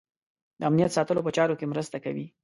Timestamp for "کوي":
2.05-2.25